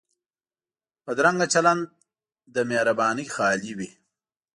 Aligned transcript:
بدرنګه 1.05 1.47
چلند 1.53 1.83
له 2.53 2.61
مهربانۍ 2.69 3.25
خالي 3.35 3.71
وي 3.77 3.89